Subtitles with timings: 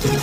[0.00, 0.16] Assalamualaikum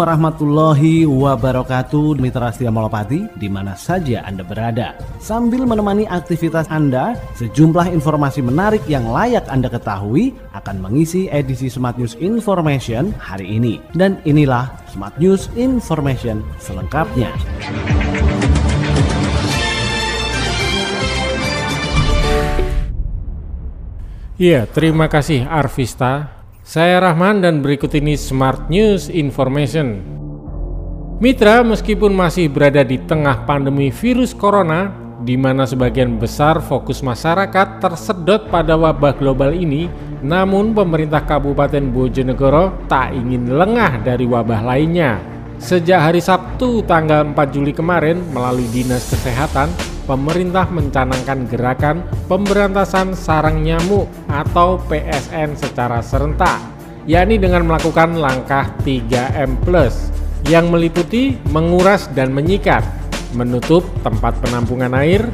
[0.00, 4.96] warahmatullahi wabarakatuh Mitra Setia Malopati di mana saja Anda berada.
[5.20, 12.00] Sambil menemani aktivitas Anda Sejumlah informasi menarik yang layak Anda ketahui Akan mengisi edisi Smart
[12.00, 13.76] News Information hari ini.
[13.92, 17.28] Dan inilah Smart News Information selengkapnya.
[24.36, 26.28] Iya, terima kasih Arvista
[26.60, 30.04] saya Rahman dan berikut ini Smart News Information.
[31.24, 34.92] Mitra, meskipun masih berada di tengah pandemi virus corona,
[35.24, 39.88] di mana sebagian besar fokus masyarakat tersedot pada wabah global ini,
[40.20, 45.16] namun pemerintah Kabupaten Bojonegoro tak ingin lengah dari wabah lainnya.
[45.56, 53.66] Sejak hari Sabtu tanggal 4 Juli kemarin melalui Dinas Kesehatan, pemerintah mencanangkan gerakan pemberantasan sarang
[53.66, 56.62] nyamuk atau PSN secara serentak,
[57.04, 59.66] yakni dengan melakukan langkah 3M+,
[60.46, 62.86] yang meliputi menguras dan menyikat,
[63.34, 65.26] menutup tempat penampungan air,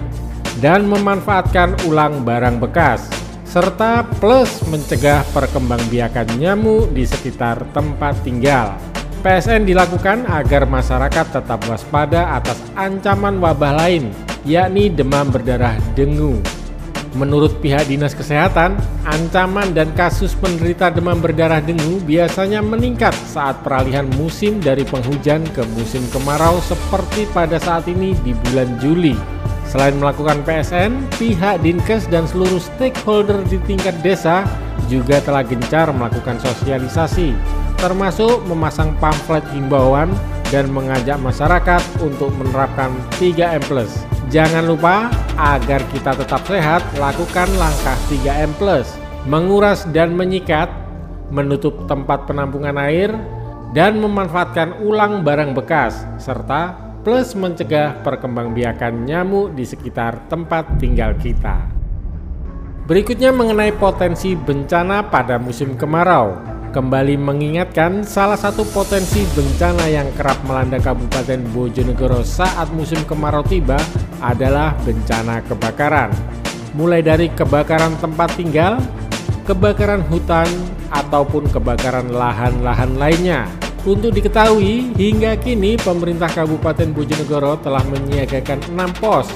[0.65, 3.09] dan memanfaatkan ulang barang bekas,
[3.45, 8.77] serta plus mencegah perkembangbiakan nyamuk di sekitar tempat tinggal.
[9.23, 14.11] PSN dilakukan agar masyarakat tetap waspada atas ancaman wabah lain,
[14.43, 16.39] yakni demam berdarah dengu.
[17.13, 24.09] Menurut pihak Dinas Kesehatan, ancaman dan kasus penderita demam berdarah dengu biasanya meningkat saat peralihan
[24.17, 29.13] musim dari penghujan ke musim kemarau seperti pada saat ini di bulan Juli.
[29.69, 34.49] Selain melakukan PSN, pihak Dinkes dan seluruh stakeholder di tingkat desa
[34.89, 37.37] juga telah gencar melakukan sosialisasi
[37.83, 40.07] termasuk memasang pamflet himbauan
[40.55, 43.67] dan mengajak masyarakat untuk menerapkan 3M+.
[44.33, 48.57] Jangan lupa agar kita tetap sehat, lakukan langkah 3M+,
[49.29, 50.73] menguras dan menyikat,
[51.29, 53.13] menutup tempat penampungan air,
[53.77, 56.73] dan memanfaatkan ulang barang bekas, serta
[57.05, 61.69] plus mencegah perkembangbiakan nyamuk di sekitar tempat tinggal kita.
[62.89, 70.41] Berikutnya mengenai potensi bencana pada musim kemarau kembali mengingatkan salah satu potensi bencana yang kerap
[70.49, 73.77] melanda Kabupaten Bojonegoro saat musim kemarau tiba
[74.25, 76.09] adalah bencana kebakaran.
[76.73, 78.81] Mulai dari kebakaran tempat tinggal,
[79.45, 80.49] kebakaran hutan,
[80.89, 83.45] ataupun kebakaran lahan-lahan lainnya.
[83.85, 89.29] Untuk diketahui, hingga kini pemerintah Kabupaten Bojonegoro telah menyiagakan 6 pos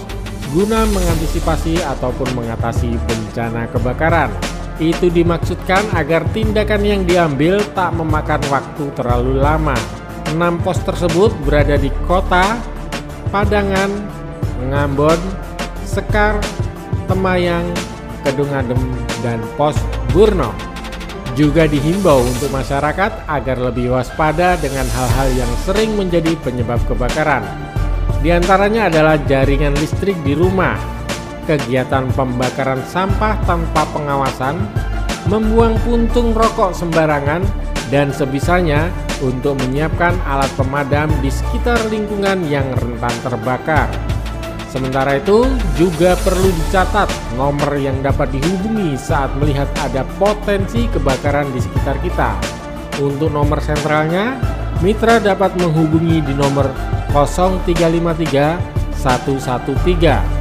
[0.55, 4.56] guna mengantisipasi ataupun mengatasi bencana kebakaran.
[4.77, 9.77] Itu dimaksudkan agar tindakan yang diambil tak memakan waktu terlalu lama.
[10.37, 12.61] Enam pos tersebut berada di kota,
[13.33, 13.89] Padangan,
[14.69, 15.17] Ngambon,
[15.89, 16.37] Sekar,
[17.09, 17.65] Temayang,
[18.21, 18.81] Kedung Adem,
[19.25, 19.79] dan Pos
[20.13, 20.53] Burno.
[21.37, 27.45] Juga dihimbau untuk masyarakat agar lebih waspada dengan hal-hal yang sering menjadi penyebab kebakaran.
[28.25, 30.96] Di antaranya adalah jaringan listrik di rumah,
[31.47, 34.59] kegiatan pembakaran sampah tanpa pengawasan,
[35.31, 37.47] membuang puntung rokok sembarangan,
[37.89, 38.91] dan sebisanya
[39.23, 43.89] untuk menyiapkan alat pemadam di sekitar lingkungan yang rentan terbakar.
[44.67, 45.47] Sementara itu,
[45.79, 47.09] juga perlu dicatat
[47.39, 52.37] nomor yang dapat dihubungi saat melihat ada potensi kebakaran di sekitar kita.
[53.01, 54.37] Untuk nomor sentralnya,
[54.85, 56.69] mitra dapat menghubungi di nomor
[57.15, 60.36] 0353 113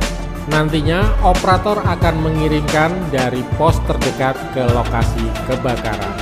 [0.46, 6.14] Nantinya operator akan mengirimkan dari pos terdekat ke lokasi kebakaran.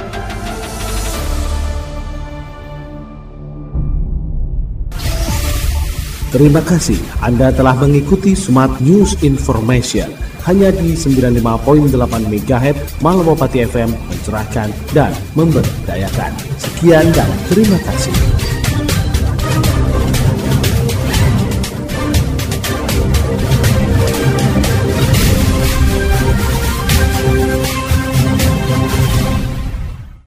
[6.32, 10.10] Terima kasih Anda telah mengikuti Smart News Information
[10.50, 11.94] hanya di 95.8
[12.26, 16.32] MHz Malawapati FM mencerahkan dan memberdayakan.
[16.58, 18.16] Sekian dan terima kasih.